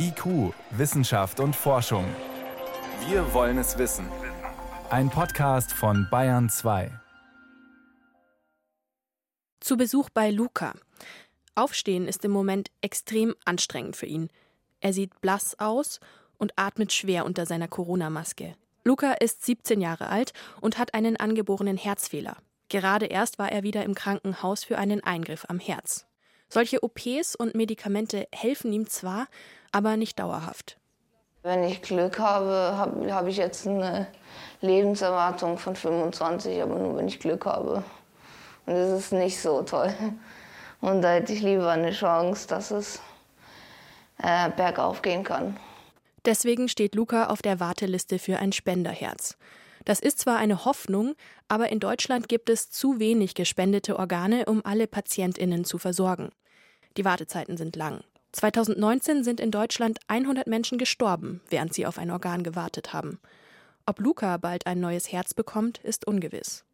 [0.00, 2.04] IQ, Wissenschaft und Forschung.
[3.08, 4.06] Wir wollen es wissen.
[4.90, 6.92] Ein Podcast von Bayern 2.
[9.58, 10.74] Zu Besuch bei Luca.
[11.56, 14.28] Aufstehen ist im Moment extrem anstrengend für ihn.
[14.78, 15.98] Er sieht blass aus
[16.36, 18.54] und atmet schwer unter seiner Corona-Maske.
[18.84, 22.36] Luca ist 17 Jahre alt und hat einen angeborenen Herzfehler.
[22.68, 26.06] Gerade erst war er wieder im Krankenhaus für einen Eingriff am Herz.
[26.48, 29.26] Solche OPs und Medikamente helfen ihm zwar,
[29.72, 30.78] aber nicht dauerhaft.
[31.42, 34.08] Wenn ich Glück habe, habe hab ich jetzt eine
[34.60, 37.84] Lebenserwartung von 25, aber nur wenn ich Glück habe.
[38.66, 39.92] Und das ist nicht so toll.
[40.80, 43.00] Und da hätte ich lieber eine Chance, dass es
[44.18, 45.56] äh, bergauf gehen kann.
[46.24, 49.36] Deswegen steht Luca auf der Warteliste für ein Spenderherz.
[49.84, 51.14] Das ist zwar eine Hoffnung,
[51.48, 56.30] aber in Deutschland gibt es zu wenig gespendete Organe, um alle Patientinnen zu versorgen.
[56.96, 58.02] Die Wartezeiten sind lang.
[58.32, 63.18] 2019 sind in Deutschland 100 Menschen gestorben, während sie auf ein Organ gewartet haben.
[63.86, 66.64] Ob Luca bald ein neues Herz bekommt, ist ungewiss.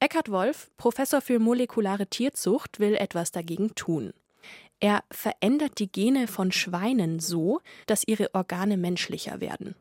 [0.00, 4.12] Eckhard Wolf, Professor für molekulare Tierzucht, will etwas dagegen tun.
[4.80, 9.74] Er verändert die Gene von Schweinen so, dass ihre Organe menschlicher werden.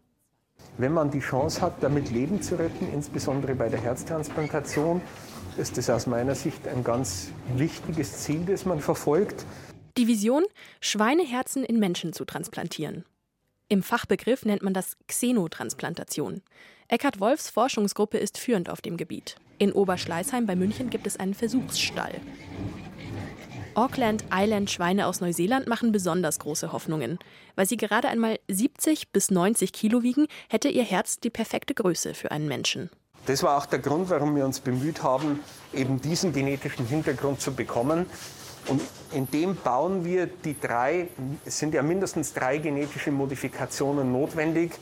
[0.77, 5.01] Wenn man die Chance hat, damit Leben zu retten, insbesondere bei der Herztransplantation,
[5.57, 9.45] ist das aus meiner Sicht ein ganz wichtiges Ziel, das man verfolgt.
[9.97, 10.43] Die Vision,
[10.79, 13.03] Schweineherzen in Menschen zu transplantieren.
[13.67, 16.43] Im Fachbegriff nennt man das Xenotransplantation.
[16.87, 19.37] Eckhard Wolfs Forschungsgruppe ist führend auf dem Gebiet.
[19.57, 22.21] In Oberschleißheim bei München gibt es einen Versuchsstall.
[23.73, 27.17] Auckland Island Schweine aus Neuseeland machen besonders große Hoffnungen.
[27.55, 32.13] Weil sie gerade einmal 70 bis 90 Kilo wiegen, hätte ihr Herz die perfekte Größe
[32.13, 32.91] für einen Menschen.
[33.25, 35.39] Das war auch der Grund, warum wir uns bemüht haben,
[35.73, 38.05] eben diesen genetischen Hintergrund zu bekommen.
[38.67, 38.81] Und
[39.13, 41.07] in dem bauen wir die drei,
[41.45, 44.73] es sind ja mindestens drei genetische Modifikationen notwendig,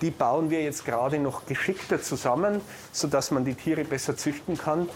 [0.00, 2.60] die bauen wir jetzt gerade noch geschickter zusammen,
[2.92, 4.88] sodass man die Tiere besser züchten kann.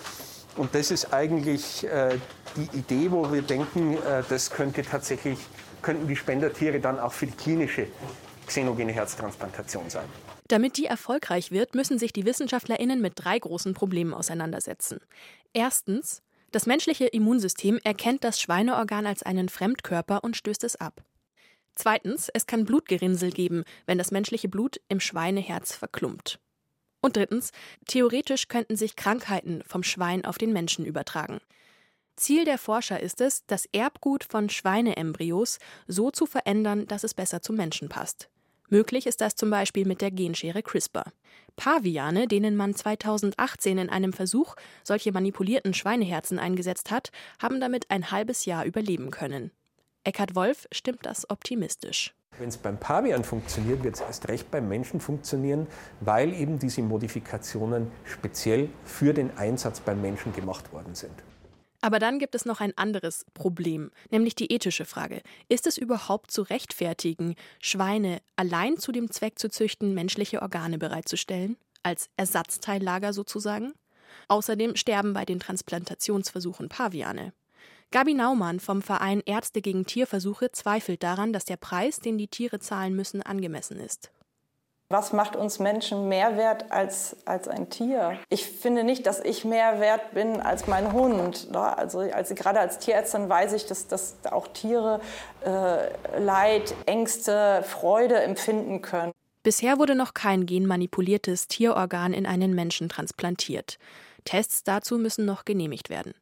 [0.56, 2.18] Und das ist eigentlich äh,
[2.56, 5.38] die Idee, wo wir denken, äh, das könnte tatsächlich,
[5.82, 7.86] könnten die Spendertiere dann auch für die klinische
[8.46, 10.06] xenogene Herztransplantation sein.
[10.48, 14.98] Damit die erfolgreich wird, müssen sich die WissenschaftlerInnen mit drei großen Problemen auseinandersetzen.
[15.52, 21.04] Erstens, das menschliche Immunsystem erkennt das Schweineorgan als einen Fremdkörper und stößt es ab.
[21.74, 26.40] Zweitens, es kann Blutgerinnsel geben, wenn das menschliche Blut im Schweineherz verklumpt.
[27.00, 27.52] Und drittens,
[27.86, 31.38] theoretisch könnten sich Krankheiten vom Schwein auf den Menschen übertragen.
[32.16, 37.42] Ziel der Forscher ist es, das Erbgut von Schweineembryos so zu verändern, dass es besser
[37.42, 38.28] zum Menschen passt.
[38.70, 41.12] Möglich ist das zum Beispiel mit der Genschere CRISPR.
[41.56, 48.10] Paviane, denen man 2018 in einem Versuch solche manipulierten Schweineherzen eingesetzt hat, haben damit ein
[48.10, 49.50] halbes Jahr überleben können.
[50.04, 52.14] Eckhard Wolf stimmt das optimistisch.
[52.38, 55.66] Wenn es beim Pavian funktioniert, wird es erst recht beim Menschen funktionieren,
[56.00, 61.14] weil eben diese Modifikationen speziell für den Einsatz beim Menschen gemacht worden sind.
[61.80, 65.22] Aber dann gibt es noch ein anderes Problem, nämlich die ethische Frage.
[65.48, 71.56] Ist es überhaupt zu rechtfertigen, Schweine allein zu dem Zweck zu züchten, menschliche Organe bereitzustellen?
[71.84, 73.74] Als Ersatzteillager sozusagen?
[74.26, 77.32] Außerdem sterben bei den Transplantationsversuchen Paviane.
[77.90, 82.58] Gabi Naumann vom Verein Ärzte gegen Tierversuche zweifelt daran, dass der Preis, den die Tiere
[82.58, 84.10] zahlen müssen, angemessen ist.
[84.90, 88.18] Was macht uns Menschen mehr wert als, als ein Tier?
[88.30, 91.50] Ich finde nicht, dass ich mehr wert bin als mein Hund.
[91.50, 91.76] Ne?
[91.76, 95.02] Also, also gerade als Tierärztin weiß ich, dass, dass auch Tiere
[95.44, 99.12] äh, Leid, Ängste, Freude empfinden können.
[99.42, 103.78] Bisher wurde noch kein genmanipuliertes Tierorgan in einen Menschen transplantiert.
[104.24, 106.14] Tests dazu müssen noch genehmigt werden.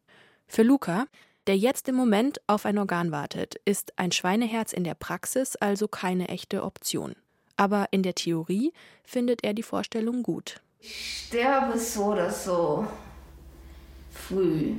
[0.48, 1.06] Für Luca,
[1.46, 5.86] der jetzt im Moment auf ein Organ wartet, ist ein Schweineherz in der Praxis also
[5.86, 7.14] keine echte Option.
[7.56, 8.72] Aber in der Theorie
[9.04, 10.60] findet er die Vorstellung gut.
[10.80, 12.86] Ich sterbe so oder so
[14.10, 14.74] früh.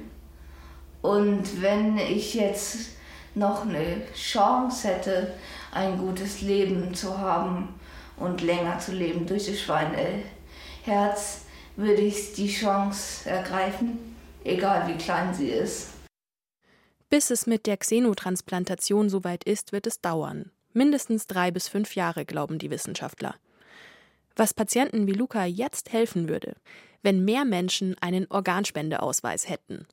[1.01, 2.89] Und wenn ich jetzt
[3.35, 5.33] noch eine Chance hätte,
[5.71, 7.79] ein gutes Leben zu haben
[8.17, 11.41] und länger zu leben durch das Schweineherz,
[11.75, 15.89] würde ich die Chance ergreifen, egal wie klein sie ist.
[17.09, 20.51] Bis es mit der Xenotransplantation soweit ist, wird es dauern.
[20.77, 23.33] Mindestens drei bis fünf Jahre, glauben die Wissenschaftler.
[24.35, 26.55] Was Patienten wie Luca jetzt helfen würde,
[27.01, 29.87] wenn mehr Menschen einen Organspendeausweis hätten.